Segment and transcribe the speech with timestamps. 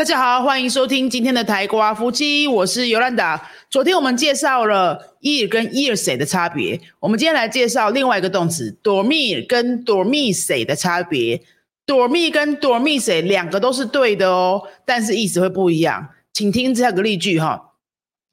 [0.00, 3.50] 大家好，欢迎收听今天的台瓜夫妻，我是尤兰达。
[3.68, 11.42] 昨天我们介绍了 ear 跟 earsay 的差别，我们今天来介绍另外一个动词 dormir 跟 dormisay 的差别。
[11.86, 16.08] dormir 跟 dormisay 两个都是对的哦，但是意思会不一样。
[16.32, 17.74] 请听这个例句哈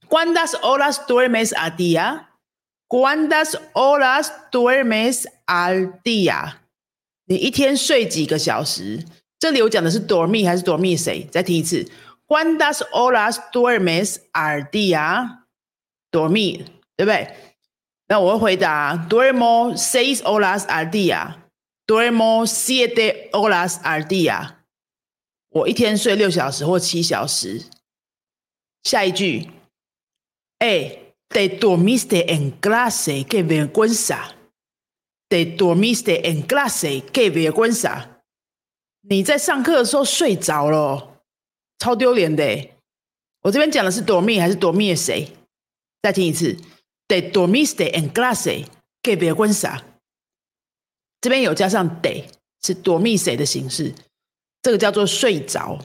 [0.07, 6.53] ：Cuántas horas duermes al día？Cuántas horas duermes al día？
[7.25, 9.03] 你一天睡几个小时？
[9.39, 11.29] 这里我讲的是 dormir 还是 dormisay？
[11.29, 11.89] 再听一次
[12.27, 17.35] ：Cuántas horas duermes al día？dormir，对不对？
[18.07, 24.55] 那我会回答：Duermo seis horas al día，duermo siete horas al día。
[25.49, 27.65] 我一天睡六小时或七小时。
[28.83, 29.49] 下一句，
[30.59, 30.97] 哎
[31.29, 38.16] ，te dormiste en clase，qué vergüenza！te dormiste en clase，qué vergüenza！
[39.01, 41.21] 你在上课的时候睡着了，
[41.79, 42.69] 超丢脸的。
[43.41, 45.31] 我这边讲的是 dormi 还是 dormi 谁？
[46.01, 46.57] 再听一次
[47.07, 49.81] ，te dormiste en clase，qué vergüenza！
[51.21, 52.25] 这边有加上 de，
[52.61, 53.93] 是 dormi 谁的形式，
[54.61, 55.79] 这个叫做睡着。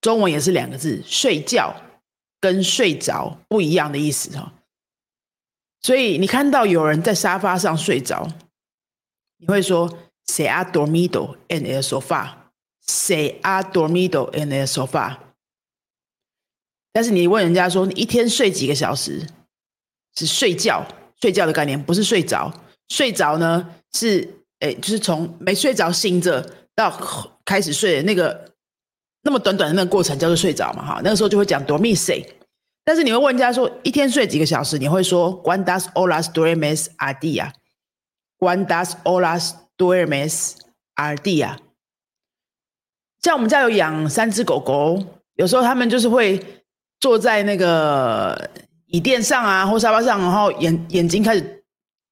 [0.00, 1.74] 中文也是两个字，睡觉。
[2.40, 4.52] 跟睡着不一样的意思哈，
[5.80, 8.26] 所以你看到有人在沙发上睡着，
[9.36, 15.18] 你会说 “Se ha dormido en el sofá”，“Se ha dormido en el sofá”。
[16.92, 19.26] 但是你问人家说你一天睡几个小时，
[20.14, 20.86] 是睡觉
[21.20, 22.52] 睡觉的概念，不是睡着。
[22.88, 24.28] 睡着呢是
[24.60, 26.90] 诶，就是从没睡着醒着到
[27.44, 28.50] 开始睡的那个。
[29.24, 32.26] 那么短短的那个过程叫做睡着嘛，哈，那个时候就会讲 dormir。
[32.82, 40.56] 但是你会问人家说一天睡几个小时，你会说 cuántas horas duermes a día？cuántas horas duermes
[40.96, 41.56] al día？
[43.20, 46.64] 像我们家有养三只狗狗，有时候他们就是会
[46.98, 48.50] 坐在那个
[48.86, 51.64] 椅垫上啊，或沙发上，然后眼眼睛开始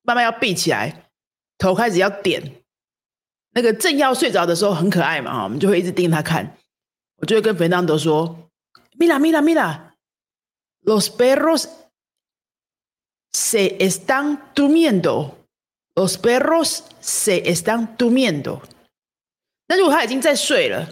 [0.02, 1.10] 慢慢要闭起来，
[1.58, 2.40] 头开始要点，
[3.54, 6.56] 那个正要睡着的时候很可爱嘛，我们就会一直盯着它看。
[7.16, 8.50] 我就会跟 Fernando 说
[8.98, 9.94] ：“Mira, mira, mira,
[10.82, 11.68] los perros
[13.32, 15.39] se están durmiendo.
[15.94, 18.60] Los perros se están durmiendo。
[19.68, 20.88] 那如果他已经在睡了，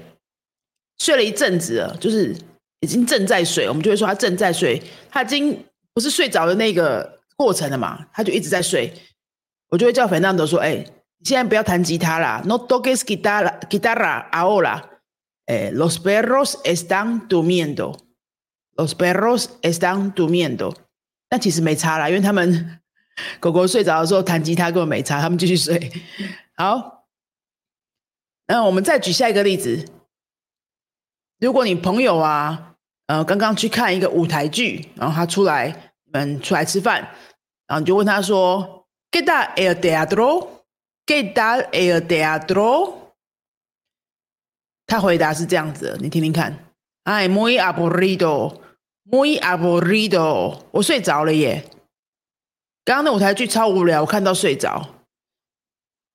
[0.98, 2.36] 睡了一阵子了，就是
[2.80, 4.82] 已经正在睡，我们就会说他正在睡。
[5.10, 5.64] 他已经
[5.94, 8.92] 不是睡着的那个过程了嘛，他就一直在睡。
[9.70, 10.74] 我就会叫 Fernando 说：‘哎，
[11.18, 14.82] 你现在不要弹吉他啦，no toques guitarra, guitarra ahora。’”
[15.72, 17.96] Los perros están durmiendo.
[18.76, 20.74] Los perros están durmiendo.
[21.28, 22.80] 但其实没差啦，因为他们
[23.40, 25.90] 狗狗睡着的时候弹吉他根本没差，他们继续睡。
[26.56, 27.06] 好，
[28.46, 29.86] 那我们再举下一个例子。
[31.38, 32.74] 如果你朋友啊，
[33.06, 37.00] 呃，刚刚去看一个舞台剧，然后他出来，你们出来吃饭，
[37.66, 40.48] 然后你就问他说：“¿Qué tal el teatro?
[41.06, 42.94] ¿Qué tal el teatro?”
[44.86, 46.58] 他回答是这样子，你听听看。
[47.04, 51.64] 哎，muy aburrido，muy aburrido，我睡着了耶。
[52.88, 54.94] 刚刚那舞台剧超无聊，我看到睡着。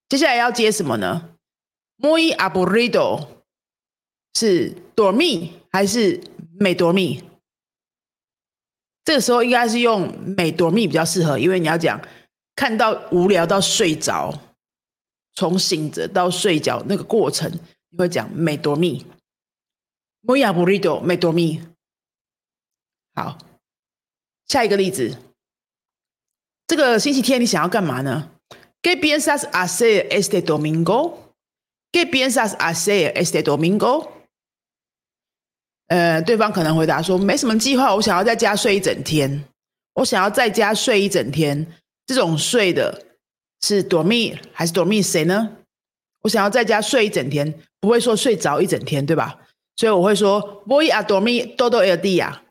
[0.10, 1.38] 接下来要接什么呢
[2.00, 3.28] ？muy aburrido
[4.34, 6.20] 是 dormi 还是
[6.60, 7.24] me dormi？
[9.06, 12.02] 这个时候应该是用 me dormi 比较适合，因为你要讲
[12.56, 14.34] 看到无聊到睡着，
[15.36, 17.52] 从醒着到睡着那个过程。
[17.90, 21.62] 你会讲 me dormi，muy aburrido，me dormi。
[23.14, 23.38] 好，
[24.48, 25.16] 下一个例子，
[26.68, 28.30] 这个星期天你想要干嘛呢
[28.82, 34.08] ？¿Qué piensas hacer este domingo？¿Qué piensas hacer este domingo？
[35.88, 39.44] 呃，对方可能回答说没什么计划，我想要在家睡一整天。
[39.94, 41.68] 我想要在家睡一整天，
[42.08, 43.04] 这种睡的
[43.62, 45.58] 是 dormi 还是 dormi 谁呢？
[46.22, 47.54] 我想要在家睡一整天。
[47.80, 49.38] 不会说睡着一整天，对吧？
[49.76, 52.42] 所以我会说 Voy a dormir todo el día.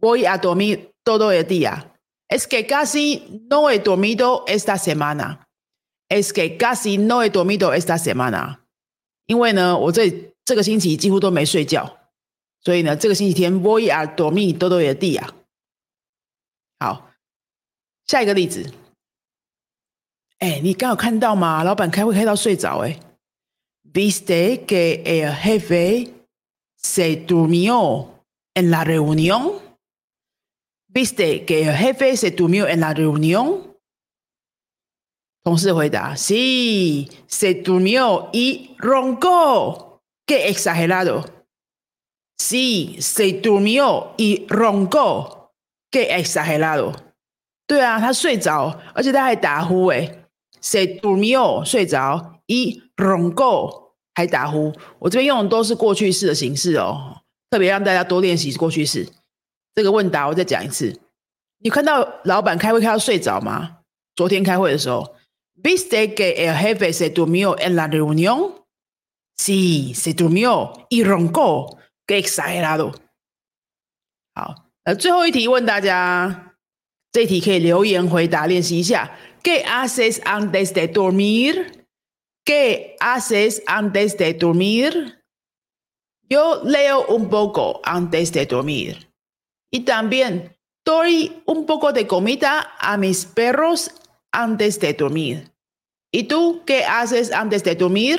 [0.00, 1.89] Voy a dormir todo el día.
[2.30, 5.48] Es que casi no he dormido esta semana.
[6.08, 8.60] Es que casi no he dormido esta semana.
[9.26, 11.98] 因为呢，我这这个星期几乎都没睡觉，
[12.62, 15.28] 所以呢，这个星期天 Voy a dormir todo el día.
[16.78, 17.10] 好，
[18.06, 18.72] 下一个例子。
[20.38, 21.62] 哎，你刚好看到吗？
[21.64, 22.98] 老板开会开到睡着，哎。
[23.92, 26.12] ¿Viste que el jefe
[26.76, 28.06] se durmió
[28.54, 29.60] en la reunión?
[30.92, 33.76] ¿Viste que el jefe se durmió en la reunión?
[35.42, 40.02] 同事回答 sí, se durmió y roncó.
[40.26, 41.24] ¡Qué exagerado!
[42.38, 45.52] Sí, se durmió y roncó.
[45.90, 46.94] Qué exagerado.
[47.66, 50.24] 对啊，他睡着，而且他还打呼诶。
[50.60, 54.72] Se durmió 睡着，y roncó 还打呼。
[54.98, 59.08] 我这边用的都是过去式的形式哦，特别让大家多练习过去式。
[59.74, 61.00] 这个问答我再讲一次。
[61.58, 63.78] 你看到老板开会开到睡着吗？
[64.14, 65.14] 昨天开会的时候
[65.62, 68.64] ，¿Viste que el jefe se durmió en la reunión?
[69.38, 71.78] Sí, se durmió y roncó.
[72.06, 72.94] Qué exagerado.
[74.34, 76.54] 好，那，最后一题问大家，
[77.12, 79.16] 这一题可以留言回答练习一下。
[79.42, 81.86] ¿Qué haces antes de dormir?
[82.44, 85.22] ¿Qué haces antes de dormir?
[86.28, 89.09] Yo leo un poco antes de dormir.
[89.70, 90.50] 一单边
[90.84, 93.86] do re mi bogo dei gomida a mis perros
[94.32, 95.38] antes de domi
[96.12, 98.18] antes de domi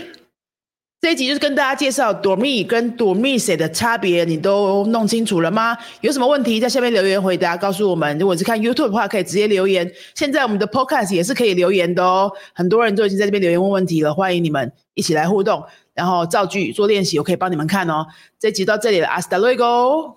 [1.02, 5.76] 这一集就是跟大家介绍 domi 跟 domi s 的差别你都弄清楚了吗？
[6.02, 8.16] 有什么问题在下面留言回答告诉我们。
[8.20, 9.92] 如果是看 youtube 的话可以直接留言。
[10.14, 12.32] 现在我们的 podcast 也是可以留言的哦。
[12.54, 15.64] 很多人都已经在这边留言问问题了欢迎你们一起来互动
[15.96, 18.06] 然后造句做练习我可以帮你们看哦。
[18.40, 20.14] 这集到这里了 asteroido